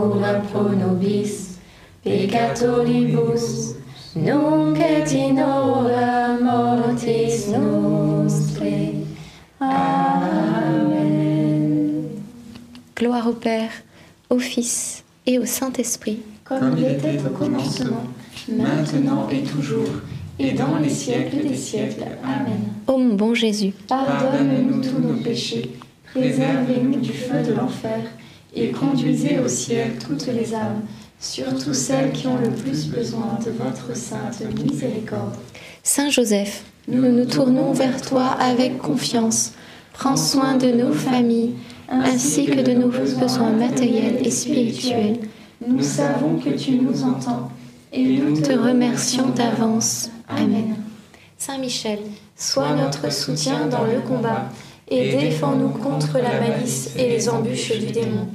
ora 0.00 0.40
pro 0.50 0.62
nobis 0.72 1.58
peccatoribus, 2.02 3.74
nunc 4.16 4.78
et 4.78 5.12
in 5.12 5.38
hora 5.38 6.38
mortis 6.40 7.48
nostrae. 7.48 8.94
Amen. 9.60 11.00
Gloire 12.96 13.28
au 13.28 13.34
Père, 13.34 13.70
au 14.30 14.38
Fils 14.38 15.04
et 15.26 15.38
au 15.38 15.44
Saint-Esprit. 15.44 16.20
Comme 16.44 16.76
il 16.78 16.84
était 16.84 17.18
au 17.24 17.30
commencement, 17.30 18.04
maintenant 18.48 19.28
et 19.30 19.42
toujours, 19.42 19.88
et 20.38 20.52
dans 20.52 20.78
les 20.82 20.88
siècles 20.88 21.46
des 21.46 21.56
siècles. 21.56 22.04
Amen. 22.24 22.72
Ô 22.86 22.96
mon 22.98 23.14
bon 23.14 23.34
Jésus, 23.34 23.72
Pardonne-nous 23.86 24.80
tous 24.80 24.98
nos 24.98 25.22
péchés, 25.22 25.70
préservez-nous 26.12 26.98
du 27.00 27.12
feu 27.12 27.42
de 27.46 27.52
l'enfer, 27.52 28.00
et 28.54 28.70
conduisez 28.70 29.38
au 29.38 29.48
ciel 29.48 29.92
toutes 29.98 30.26
les 30.26 30.54
âmes, 30.54 30.82
surtout 31.18 31.74
celles 31.74 32.12
qui 32.12 32.26
ont 32.26 32.38
le 32.38 32.50
plus 32.50 32.88
besoin 32.88 33.38
de 33.44 33.50
votre 33.50 33.96
sainte 33.96 34.42
miséricorde. 34.62 35.34
Saint 35.82 36.10
Joseph, 36.10 36.64
nous 36.88 37.12
nous 37.12 37.26
tournons 37.26 37.72
vers 37.72 38.00
toi 38.00 38.36
avec 38.38 38.78
confiance. 38.78 39.52
Prends 39.92 40.16
soin 40.16 40.56
de 40.56 40.70
nos 40.70 40.92
familles, 40.92 41.54
ainsi 41.88 42.46
que 42.46 42.60
de 42.60 42.72
nos 42.72 42.88
besoins 42.88 43.52
matériels 43.52 44.18
et 44.24 44.30
spirituels. 44.30 45.18
Nous 45.66 45.82
savons 45.82 46.36
que 46.38 46.50
tu 46.50 46.72
nous 46.72 47.02
entends, 47.02 47.50
et 47.92 48.04
nous 48.04 48.40
Te 48.40 48.52
remercions 48.52 49.28
d'avance. 49.28 50.10
Amen. 50.28 50.76
Saint 51.36 51.58
Michel, 51.58 51.98
Sois 52.36 52.74
notre 52.74 53.12
soutien 53.12 53.66
dans 53.66 53.84
le 53.84 54.00
combat 54.00 54.46
et 54.88 55.10
défends-nous 55.10 55.68
contre 55.68 56.18
la 56.18 56.40
malice 56.40 56.90
et 56.96 57.08
les 57.08 57.28
embûches 57.28 57.78
du 57.78 57.92
démon. 57.92 58.28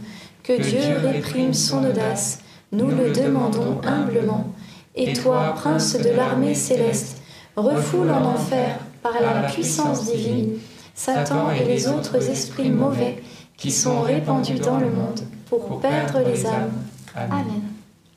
Que 0.45 0.61
Dieu 0.61 0.97
réprime 1.03 1.53
son 1.53 1.83
audace, 1.83 2.39
nous 2.71 2.89
le 2.89 3.11
demandons 3.11 3.81
humblement. 3.83 4.53
Et 4.95 5.13
toi, 5.13 5.53
prince 5.55 5.97
de 5.97 6.09
l'armée 6.09 6.53
céleste, 6.53 7.21
refoule 7.55 8.11
en 8.11 8.25
enfer, 8.25 8.77
par 9.01 9.13
la 9.21 9.49
puissance 9.49 10.11
divine, 10.11 10.53
Satan 10.93 11.51
et 11.51 11.65
les 11.65 11.87
autres 11.87 12.29
esprits 12.29 12.69
mauvais 12.69 13.23
qui 13.57 13.71
sont 13.71 14.01
répandus 14.01 14.59
dans 14.59 14.77
le 14.77 14.89
monde 14.89 15.21
pour 15.47 15.79
perdre 15.79 16.19
les 16.27 16.45
âmes. 16.45 16.71
Amen. 17.15 17.61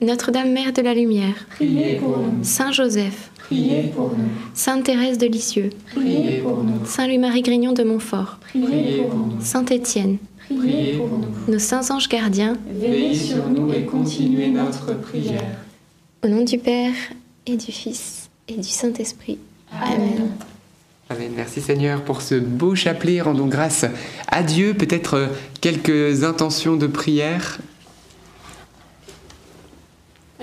Notre-Dame 0.00 0.52
Mère 0.52 0.72
de 0.72 0.82
la 0.82 0.94
Lumière, 0.94 1.46
Priez 1.50 1.96
pour 1.96 2.18
nous. 2.18 2.44
Saint 2.44 2.72
Joseph, 2.72 3.30
Priez 3.38 3.84
pour 3.94 4.10
nous. 4.10 4.28
Sainte 4.54 4.84
Thérèse 4.84 5.18
de 5.18 5.26
Lisieux, 5.26 5.70
Priez 5.94 6.38
pour 6.38 6.62
nous. 6.62 6.84
Saint 6.84 7.06
Louis-Marie 7.06 7.42
Grignon 7.42 7.72
de 7.72 7.82
Montfort, 7.82 8.38
Priez 8.48 9.02
pour 9.02 9.14
nous. 9.14 9.40
Saint 9.40 9.64
Étienne, 9.64 10.18
Priez 10.48 10.96
pour 10.96 11.08
nous. 11.08 11.26
nos 11.52 11.58
saints 11.58 11.90
anges 11.90 12.08
gardiens, 12.08 12.56
Veillez 12.70 13.14
sur 13.14 13.48
nous 13.48 13.72
et 13.72 13.84
continuez 13.84 14.48
notre 14.48 14.94
prière. 14.94 15.42
au 16.24 16.28
nom 16.28 16.42
du 16.44 16.58
Père 16.58 16.94
et 17.46 17.56
du 17.56 17.70
Fils 17.72 18.28
et 18.48 18.54
du 18.56 18.62
Saint-Esprit. 18.68 19.38
Amen. 19.72 20.30
Amen. 21.10 21.32
Merci 21.36 21.60
Seigneur 21.60 22.02
pour 22.02 22.22
ce 22.22 22.34
beau 22.34 22.74
chapelet. 22.74 23.20
Rendons 23.20 23.46
grâce 23.46 23.84
à 24.26 24.42
Dieu. 24.42 24.74
Peut-être 24.74 25.14
euh, 25.14 25.26
quelques 25.60 26.24
intentions 26.24 26.76
de 26.76 26.86
prière. 26.86 27.58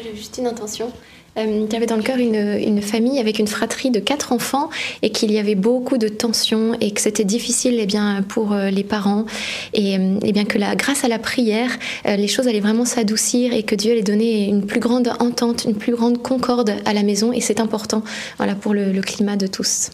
J'ai 0.01 0.15
juste 0.15 0.37
une 0.37 0.47
intention. 0.47 0.91
Euh, 1.37 1.67
y 1.71 1.75
avait 1.75 1.85
dans 1.85 1.97
le 1.97 2.03
cœur 2.03 2.17
une, 2.17 2.35
une 2.35 2.81
famille 2.81 3.19
avec 3.19 3.39
une 3.39 3.47
fratrie 3.47 3.91
de 3.91 3.99
quatre 3.99 4.31
enfants 4.31 4.69
et 5.01 5.09
qu'il 5.09 5.31
y 5.31 5.37
avait 5.37 5.55
beaucoup 5.55 5.97
de 5.97 6.07
tensions 6.07 6.75
et 6.79 6.91
que 6.91 7.01
c'était 7.01 7.23
difficile 7.23 7.77
eh 7.79 7.85
bien, 7.85 8.23
pour 8.27 8.53
euh, 8.53 8.69
les 8.69 8.83
parents 8.83 9.25
et, 9.73 9.97
euh, 9.97 10.19
eh 10.23 10.31
bien, 10.31 10.45
que 10.45 10.57
la, 10.57 10.75
grâce 10.75 11.03
à 11.03 11.07
la 11.07 11.19
prière, 11.19 11.71
euh, 12.07 12.15
les 12.15 12.27
choses 12.27 12.47
allaient 12.47 12.59
vraiment 12.59 12.85
s'adoucir 12.85 13.53
et 13.53 13.63
que 13.63 13.75
Dieu 13.75 13.91
allait 13.91 14.03
donner 14.03 14.47
une 14.47 14.65
plus 14.65 14.79
grande 14.79 15.11
entente, 15.19 15.65
une 15.65 15.75
plus 15.75 15.93
grande 15.93 16.21
concorde 16.21 16.73
à 16.85 16.93
la 16.93 17.03
maison 17.03 17.33
et 17.33 17.41
c'est 17.41 17.59
important 17.59 18.03
voilà, 18.37 18.55
pour 18.55 18.73
le, 18.73 18.91
le 18.91 19.01
climat 19.01 19.35
de 19.35 19.47
tous. 19.47 19.89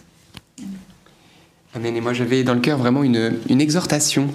Amen. 1.74 1.96
Et 1.96 2.02
moi, 2.02 2.12
j'avais 2.12 2.44
dans 2.44 2.52
le 2.52 2.60
cœur 2.60 2.76
vraiment 2.76 3.02
une, 3.02 3.38
exhortation. 3.48 4.28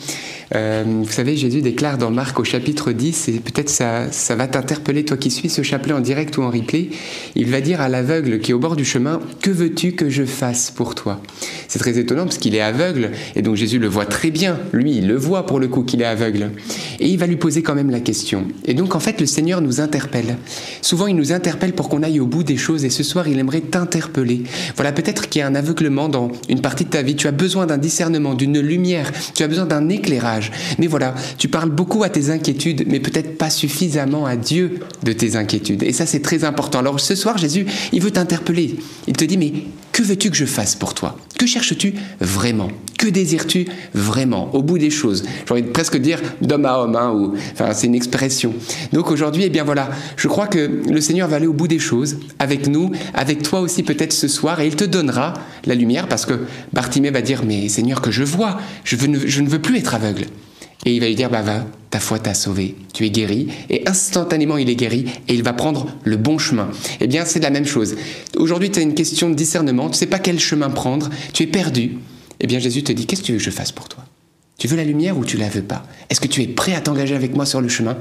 Euh, 0.55 0.83
vous 0.87 1.11
savez, 1.11 1.37
Jésus 1.37 1.61
déclare 1.61 1.99
dans 1.99 2.09
Marc 2.09 2.39
au 2.39 2.43
chapitre 2.43 2.91
10, 2.91 3.27
et 3.27 3.33
peut-être 3.33 3.69
ça, 3.69 4.07
va 4.35 4.47
t'interpeller, 4.47 5.05
toi 5.05 5.17
qui 5.17 5.29
suis 5.29 5.47
ce 5.47 5.61
chapelet 5.61 5.93
en 5.93 5.99
direct 5.99 6.35
ou 6.37 6.41
en 6.41 6.49
replay. 6.49 6.89
Il 7.35 7.51
va 7.51 7.61
dire 7.61 7.79
à 7.79 7.89
l'aveugle 7.89 8.39
qui 8.39 8.49
est 8.49 8.53
au 8.55 8.59
bord 8.59 8.75
du 8.75 8.85
chemin 8.85 9.19
Que 9.43 9.51
veux-tu 9.51 9.91
que 9.91 10.09
je 10.09 10.23
fasse 10.23 10.71
pour 10.71 10.95
toi? 10.95 11.21
C'est 11.67 11.77
très 11.77 11.99
étonnant 11.99 12.23
parce 12.23 12.39
qu'il 12.39 12.55
est 12.55 12.61
aveugle, 12.61 13.11
et 13.35 13.43
donc 13.43 13.55
Jésus 13.55 13.77
le 13.77 13.87
voit 13.87 14.05
très 14.05 14.31
bien. 14.31 14.57
Lui, 14.73 14.97
il 14.97 15.07
le 15.07 15.15
voit 15.15 15.45
pour 15.45 15.59
le 15.59 15.67
coup 15.67 15.83
qu'il 15.83 16.01
est 16.01 16.05
aveugle. 16.05 16.49
Et 16.99 17.07
il 17.07 17.19
va 17.19 17.27
lui 17.27 17.37
poser 17.37 17.61
quand 17.61 17.75
même 17.75 17.91
la 17.91 17.99
question. 17.99 18.47
Et 18.65 18.73
donc, 18.73 18.95
en 18.95 18.99
fait, 18.99 19.19
le 19.19 19.27
Seigneur 19.27 19.61
nous 19.61 19.79
interpelle. 19.79 20.37
Souvent, 20.81 21.05
il 21.05 21.15
nous 21.15 21.33
interpelle 21.33 21.73
pour 21.73 21.87
qu'on 21.87 22.01
aille 22.01 22.19
au 22.19 22.25
bout 22.25 22.43
des 22.43 22.57
choses, 22.57 22.83
et 22.83 22.89
ce 22.89 23.03
soir, 23.03 23.27
il 23.27 23.37
aimerait 23.37 23.61
t'interpeller. 23.61 24.41
Voilà, 24.75 24.91
peut-être 24.91 25.29
qu'il 25.29 25.41
y 25.41 25.43
a 25.43 25.47
un 25.47 25.53
aveuglement 25.53 26.09
dans 26.09 26.31
une 26.49 26.61
partie 26.61 26.85
de 26.85 26.89
ta 26.89 27.03
vie. 27.03 27.15
As 27.27 27.31
besoin 27.31 27.65
d'un 27.65 27.77
discernement, 27.77 28.33
d'une 28.33 28.59
lumière, 28.59 29.11
tu 29.33 29.43
as 29.43 29.47
besoin 29.47 29.65
d'un 29.65 29.89
éclairage. 29.89 30.51
Mais 30.79 30.87
voilà, 30.87 31.15
tu 31.37 31.47
parles 31.47 31.69
beaucoup 31.69 32.03
à 32.03 32.09
tes 32.09 32.29
inquiétudes, 32.29 32.85
mais 32.87 32.99
peut-être 32.99 33.37
pas 33.37 33.49
suffisamment 33.49 34.25
à 34.25 34.35
Dieu 34.35 34.79
de 35.03 35.13
tes 35.13 35.35
inquiétudes. 35.35 35.83
Et 35.83 35.93
ça, 35.93 36.05
c'est 36.05 36.21
très 36.21 36.43
important. 36.43 36.79
Alors 36.79 36.99
ce 36.99 37.15
soir, 37.15 37.37
Jésus, 37.37 37.65
il 37.91 38.01
veut 38.01 38.11
t'interpeller. 38.11 38.75
Il 39.07 39.13
te 39.13 39.25
dit, 39.25 39.37
mais 39.37 39.53
que 39.97 40.03
veux-tu 40.03 40.29
que 40.29 40.35
je 40.35 40.45
fasse 40.45 40.75
pour 40.75 40.93
toi? 40.93 41.17
Que 41.39 41.47
cherches-tu 41.47 41.95
vraiment? 42.19 42.67
Que 42.99 43.07
désires-tu 43.07 43.65
vraiment? 43.95 44.53
Au 44.53 44.61
bout 44.61 44.77
des 44.77 44.91
choses. 44.91 45.23
J'ai 45.47 45.51
envie 45.51 45.63
de 45.63 45.69
presque 45.69 45.97
dire 45.97 46.21
d'homme 46.39 46.65
à 46.65 46.77
homme, 46.77 46.95
hein, 46.95 47.11
ou, 47.11 47.33
enfin, 47.53 47.73
c'est 47.73 47.87
une 47.87 47.95
expression. 47.95 48.53
Donc 48.93 49.09
aujourd'hui, 49.09 49.45
eh 49.45 49.49
bien 49.49 49.63
voilà, 49.63 49.89
je 50.15 50.27
crois 50.27 50.45
que 50.45 50.83
le 50.87 51.01
Seigneur 51.01 51.27
va 51.27 51.37
aller 51.37 51.47
au 51.47 51.53
bout 51.53 51.67
des 51.67 51.79
choses 51.79 52.19
avec 52.37 52.67
nous, 52.67 52.91
avec 53.15 53.41
toi 53.41 53.59
aussi 53.59 53.81
peut-être 53.81 54.13
ce 54.13 54.27
soir, 54.27 54.59
et 54.59 54.67
il 54.67 54.75
te 54.75 54.83
donnera 54.83 55.33
la 55.65 55.73
lumière 55.73 56.07
parce 56.07 56.27
que 56.27 56.41
Bartimée 56.73 57.09
va 57.09 57.23
dire, 57.23 57.41
mais 57.43 57.67
Seigneur, 57.67 57.99
que 57.99 58.11
je 58.11 58.23
vois, 58.23 58.59
je, 58.83 58.97
ne 59.07 59.49
veux 59.49 59.59
plus 59.59 59.79
être 59.79 59.95
aveugle. 59.95 60.25
Et 60.87 60.93
il 60.93 61.01
va 61.01 61.07
lui 61.07 61.15
dire, 61.15 61.29
bah 61.29 61.41
va, 61.41 61.65
ta 61.89 61.99
foi 61.99 62.17
t'a 62.17 62.33
sauvé, 62.33 62.73
tu 62.93 63.05
es 63.05 63.09
guéri. 63.09 63.49
Et 63.69 63.83
instantanément, 63.89 64.57
il 64.57 64.69
est 64.69 64.75
guéri 64.77 65.03
et 65.27 65.33
il 65.33 65.43
va 65.43 65.51
prendre 65.51 65.87
le 66.05 66.15
bon 66.15 66.37
chemin. 66.37 66.69
Eh 67.01 67.07
bien, 67.07 67.25
c'est 67.25 67.41
la 67.41 67.49
même 67.49 67.65
chose. 67.65 67.97
Aujourd'hui, 68.37 68.71
tu 68.71 68.79
as 68.79 68.83
une 68.83 68.93
question 68.93 69.29
de 69.29 69.35
discernement, 69.35 69.89
tu 69.89 69.97
sais 69.97 70.05
pas 70.05 70.17
quel 70.17 70.39
chemin 70.39 70.69
prendre, 70.69 71.09
tu 71.33 71.43
es 71.43 71.47
perdu. 71.47 71.97
Eh 72.39 72.47
bien, 72.47 72.59
Jésus 72.59 72.83
te 72.83 72.93
dit, 72.93 73.05
qu'est-ce 73.05 73.19
que 73.19 73.25
tu 73.25 73.31
veux 73.33 73.37
que 73.37 73.43
je 73.43 73.49
fasse 73.49 73.73
pour 73.73 73.89
toi? 73.89 74.05
Tu 74.57 74.69
veux 74.69 74.77
la 74.77 74.85
lumière 74.85 75.17
ou 75.17 75.25
tu 75.25 75.35
la 75.35 75.49
veux 75.49 75.61
pas? 75.61 75.85
Est-ce 76.09 76.21
que 76.21 76.27
tu 76.27 76.41
es 76.41 76.47
prêt 76.47 76.73
à 76.73 76.79
t'engager 76.79 77.15
avec 77.15 77.35
moi 77.35 77.45
sur 77.45 77.59
le 77.59 77.67
chemin? 77.67 77.97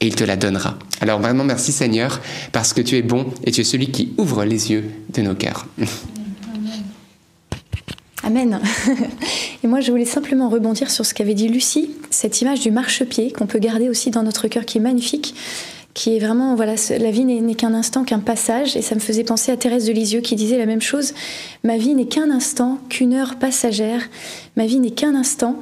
Et 0.00 0.06
il 0.06 0.14
te 0.14 0.22
la 0.22 0.36
donnera. 0.36 0.78
Alors 1.00 1.20
vraiment, 1.20 1.42
merci 1.42 1.72
Seigneur, 1.72 2.20
parce 2.52 2.74
que 2.74 2.82
tu 2.82 2.98
es 2.98 3.02
bon 3.02 3.32
et 3.44 3.50
tu 3.50 3.62
es 3.62 3.64
celui 3.64 3.90
qui 3.90 4.12
ouvre 4.18 4.44
les 4.44 4.72
yeux 4.72 4.84
de 5.14 5.22
nos 5.22 5.34
cœurs. 5.34 5.66
Amen. 8.22 8.60
Et 9.64 9.66
moi, 9.66 9.80
je 9.80 9.90
voulais 9.90 10.04
simplement 10.04 10.48
rebondir 10.48 10.90
sur 10.90 11.04
ce 11.04 11.14
qu'avait 11.14 11.34
dit 11.34 11.48
Lucie, 11.48 11.90
cette 12.10 12.40
image 12.40 12.60
du 12.60 12.70
marchepied 12.70 13.30
qu'on 13.30 13.46
peut 13.46 13.58
garder 13.58 13.88
aussi 13.88 14.10
dans 14.10 14.22
notre 14.22 14.48
cœur, 14.48 14.64
qui 14.64 14.78
est 14.78 14.80
magnifique, 14.80 15.34
qui 15.96 16.14
est 16.14 16.18
vraiment, 16.18 16.54
voilà, 16.56 16.74
la 16.98 17.10
vie 17.10 17.24
n'est 17.24 17.54
qu'un 17.54 17.72
instant, 17.72 18.04
qu'un 18.04 18.18
passage. 18.18 18.76
Et 18.76 18.82
ça 18.82 18.94
me 18.94 19.00
faisait 19.00 19.24
penser 19.24 19.50
à 19.50 19.56
Thérèse 19.56 19.86
de 19.86 19.92
Lisieux 19.92 20.20
qui 20.20 20.34
disait 20.34 20.58
la 20.58 20.66
même 20.66 20.82
chose. 20.82 21.14
Ma 21.64 21.78
vie 21.78 21.94
n'est 21.94 22.06
qu'un 22.06 22.30
instant, 22.30 22.78
qu'une 22.88 23.14
heure 23.14 23.36
passagère. 23.36 24.02
Ma 24.56 24.66
vie 24.66 24.78
n'est 24.78 24.90
qu'un 24.90 25.14
instant, 25.14 25.56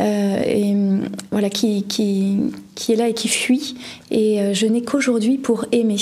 euh, 0.00 0.42
et 0.46 0.74
voilà, 1.32 1.50
qui, 1.50 1.84
qui, 1.84 2.38
qui 2.80 2.92
est 2.92 2.96
là 2.96 3.08
et 3.08 3.14
qui 3.14 3.28
fuit. 3.28 3.74
Et 4.10 4.40
euh, 4.40 4.54
je 4.54 4.66
n'ai 4.66 4.82
qu'aujourd'hui 4.82 5.36
pour 5.36 5.66
aimer. 5.70 5.98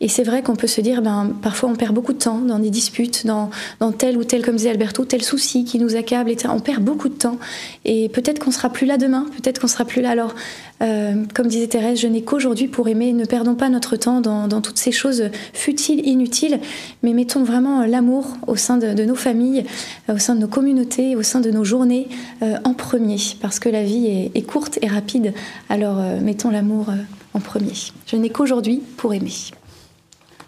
Et 0.00 0.08
c'est 0.08 0.22
vrai 0.22 0.42
qu'on 0.42 0.54
peut 0.54 0.68
se 0.68 0.80
dire, 0.80 1.02
ben, 1.02 1.32
parfois 1.42 1.68
on 1.68 1.74
perd 1.74 1.92
beaucoup 1.92 2.12
de 2.12 2.18
temps 2.18 2.38
dans 2.38 2.60
des 2.60 2.70
disputes, 2.70 3.26
dans, 3.26 3.50
dans 3.80 3.90
tel 3.90 4.16
ou 4.16 4.24
tel, 4.24 4.44
comme 4.44 4.54
disait 4.54 4.70
Alberto, 4.70 5.04
tel 5.04 5.22
souci 5.22 5.64
qui 5.64 5.80
nous 5.80 5.96
accable, 5.96 6.30
etc. 6.30 6.48
On 6.54 6.60
perd 6.60 6.82
beaucoup 6.82 7.08
de 7.08 7.14
temps. 7.14 7.38
Et 7.84 8.08
peut-être 8.08 8.38
qu'on 8.38 8.52
sera 8.52 8.70
plus 8.70 8.86
là 8.86 8.98
demain, 8.98 9.26
peut-être 9.36 9.60
qu'on 9.60 9.66
sera 9.66 9.84
plus 9.84 10.00
là. 10.00 10.10
Alors, 10.10 10.34
euh, 10.82 11.24
comme 11.34 11.46
disait 11.46 11.68
Thérèse, 11.68 12.00
je 12.00 12.08
n'ai 12.08 12.22
qu'aujourd'hui 12.22 12.66
pour 12.66 12.88
aimer. 12.88 13.12
Ne 13.12 13.24
perdons 13.24 13.54
pas 13.54 13.68
notre 13.68 13.96
temps 13.96 14.20
dans, 14.20 14.48
dans, 14.48 14.60
toutes 14.60 14.78
ces 14.78 14.92
choses 14.92 15.24
futiles, 15.52 16.06
inutiles, 16.06 16.58
mais 17.02 17.12
mettons 17.12 17.44
vraiment 17.44 17.84
l'amour 17.84 18.26
au 18.46 18.56
sein 18.56 18.78
de, 18.78 19.04
nos 19.04 19.14
familles, 19.14 19.64
au 20.08 20.18
sein 20.18 20.34
de 20.34 20.40
nos 20.40 20.48
communautés, 20.48 21.14
au 21.16 21.22
sein 21.22 21.40
de 21.40 21.50
nos 21.50 21.64
journées 21.64 22.08
euh, 22.42 22.56
en 22.64 22.74
premier, 22.74 23.18
parce 23.40 23.58
que 23.58 23.68
la 23.68 23.84
vie 23.84 24.30
est, 24.34 24.42
courte 24.42 24.78
et 24.82 24.88
rapide. 24.88 25.32
Alors, 25.68 25.98
euh, 26.00 26.11
mettons 26.20 26.50
l'amour 26.50 26.90
en 27.34 27.40
premier. 27.40 27.72
Je 28.06 28.16
n'ai 28.16 28.30
qu'aujourd'hui 28.30 28.82
pour 28.96 29.14
aimer. 29.14 29.32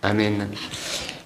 Amen. 0.03 0.47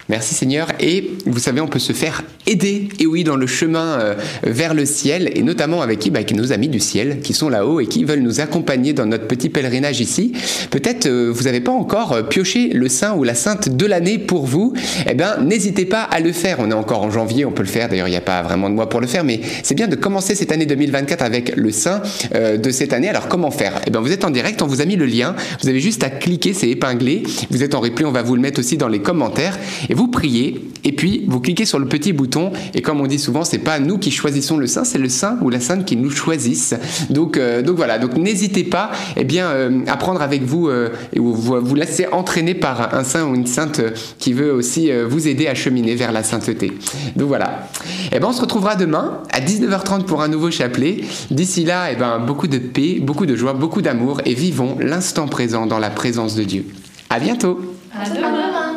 Merci 0.08 0.34
Seigneur. 0.34 0.68
Et 0.80 1.10
vous 1.26 1.38
savez, 1.38 1.60
on 1.60 1.66
peut 1.66 1.78
se 1.78 1.92
faire 1.92 2.22
aider, 2.46 2.88
et 2.98 3.06
oui, 3.06 3.24
dans 3.24 3.36
le 3.36 3.46
chemin 3.46 4.00
euh, 4.00 4.14
vers 4.42 4.72
le 4.72 4.86
ciel, 4.86 5.30
et 5.34 5.42
notamment 5.42 5.82
avec 5.82 5.98
qui 5.98 6.10
bah, 6.10 6.18
Avec 6.18 6.34
nos 6.34 6.50
amis 6.50 6.68
du 6.68 6.80
ciel 6.80 7.20
qui 7.20 7.32
sont 7.32 7.48
là-haut 7.48 7.80
et 7.80 7.86
qui 7.86 8.04
veulent 8.04 8.20
nous 8.20 8.40
accompagner 8.40 8.92
dans 8.92 9.06
notre 9.06 9.26
petit 9.26 9.50
pèlerinage 9.50 10.00
ici. 10.00 10.32
Peut-être 10.70 11.06
euh, 11.06 11.30
vous 11.32 11.44
n'avez 11.44 11.60
pas 11.60 11.72
encore 11.72 12.12
euh, 12.12 12.22
pioché 12.22 12.70
le 12.70 12.88
saint 12.88 13.14
ou 13.14 13.22
la 13.22 13.34
sainte 13.34 13.68
de 13.68 13.86
l'année 13.86 14.18
pour 14.18 14.46
vous. 14.46 14.72
Eh 15.08 15.14
bien, 15.14 15.36
n'hésitez 15.38 15.84
pas 15.84 16.02
à 16.02 16.20
le 16.20 16.32
faire. 16.32 16.56
On 16.58 16.70
est 16.70 16.74
encore 16.74 17.02
en 17.02 17.10
janvier, 17.10 17.44
on 17.44 17.52
peut 17.52 17.62
le 17.62 17.68
faire. 17.68 17.88
D'ailleurs, 17.88 18.08
il 18.08 18.12
n'y 18.12 18.16
a 18.16 18.22
pas 18.22 18.42
vraiment 18.42 18.68
de 18.68 18.74
mois 18.74 18.88
pour 18.88 19.00
le 19.00 19.06
faire, 19.06 19.24
mais 19.24 19.40
c'est 19.62 19.74
bien 19.74 19.88
de 19.88 19.96
commencer 19.96 20.34
cette 20.34 20.52
année 20.52 20.66
2024 20.66 21.22
avec 21.22 21.56
le 21.56 21.70
saint 21.70 22.02
euh, 22.34 22.56
de 22.56 22.70
cette 22.70 22.92
année. 22.92 23.08
Alors, 23.08 23.28
comment 23.28 23.50
faire? 23.50 23.80
Eh 23.86 23.90
bien, 23.90 24.00
vous 24.00 24.12
êtes 24.12 24.24
en 24.24 24.30
direct, 24.30 24.62
on 24.62 24.66
vous 24.66 24.80
a 24.80 24.84
mis 24.84 24.96
le 24.96 25.06
lien. 25.06 25.36
Vous 25.62 25.68
avez 25.68 25.80
juste 25.80 26.02
à 26.02 26.10
cliquer, 26.10 26.54
c'est 26.54 26.68
épinglé. 26.68 27.22
Vous 27.50 27.62
êtes 27.62 27.74
en 27.74 27.80
replay, 27.80 28.04
on 28.04 28.12
va 28.12 28.22
vous 28.22 28.34
le 28.34 28.40
mettre 28.40 28.60
aussi 28.60 28.76
dans 28.76 28.88
les 28.88 29.00
commentaires. 29.00 29.58
Vous 29.98 30.06
priez, 30.06 30.70
et 30.84 30.92
puis 30.92 31.24
vous 31.26 31.40
cliquez 31.40 31.64
sur 31.64 31.80
le 31.80 31.86
petit 31.86 32.12
bouton. 32.12 32.52
Et 32.72 32.82
comme 32.82 33.00
on 33.00 33.08
dit 33.08 33.18
souvent, 33.18 33.42
c'est 33.42 33.58
pas 33.58 33.80
nous 33.80 33.98
qui 33.98 34.12
choisissons 34.12 34.56
le 34.56 34.68
saint, 34.68 34.84
c'est 34.84 34.98
le 34.98 35.08
saint 35.08 35.38
ou 35.42 35.50
la 35.50 35.58
sainte 35.58 35.84
qui 35.84 35.96
nous 35.96 36.10
choisissent. 36.10 36.76
Donc, 37.10 37.36
euh, 37.36 37.62
donc 37.62 37.74
voilà. 37.74 37.98
Donc 37.98 38.16
n'hésitez 38.16 38.62
pas, 38.62 38.92
eh 39.16 39.24
bien, 39.24 39.48
euh, 39.48 39.80
à 39.88 39.96
prendre 39.96 40.22
avec 40.22 40.44
vous 40.44 40.68
euh, 40.68 40.90
et 41.12 41.18
vous, 41.18 41.32
vous 41.34 41.74
laisser 41.74 42.06
entraîner 42.12 42.54
par 42.54 42.94
un 42.94 43.02
saint 43.02 43.26
ou 43.26 43.34
une 43.34 43.48
sainte 43.48 43.80
qui 44.20 44.32
veut 44.32 44.52
aussi 44.52 44.92
vous 45.08 45.26
aider 45.26 45.48
à 45.48 45.56
cheminer 45.56 45.96
vers 45.96 46.12
la 46.12 46.22
sainteté. 46.22 46.72
Donc 47.16 47.26
voilà. 47.26 47.68
Eh 48.12 48.20
ben, 48.20 48.28
on 48.28 48.32
se 48.32 48.40
retrouvera 48.40 48.76
demain 48.76 49.22
à 49.32 49.40
19h30 49.40 50.04
pour 50.04 50.22
un 50.22 50.28
nouveau 50.28 50.52
chapelet. 50.52 50.98
D'ici 51.32 51.64
là, 51.64 51.90
eh 51.90 51.96
ben, 51.96 52.20
beaucoup 52.20 52.46
de 52.46 52.58
paix, 52.58 53.00
beaucoup 53.02 53.26
de 53.26 53.34
joie, 53.34 53.52
beaucoup 53.52 53.82
d'amour 53.82 54.20
et 54.24 54.34
vivons 54.34 54.76
l'instant 54.78 55.26
présent 55.26 55.66
dans 55.66 55.80
la 55.80 55.90
présence 55.90 56.36
de 56.36 56.44
Dieu. 56.44 56.66
À 57.10 57.18
bientôt. 57.18 57.74
À 57.92 58.08
demain. 58.08 58.67